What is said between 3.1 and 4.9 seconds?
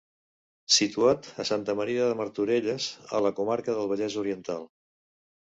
a la comarca del Vallès Oriental.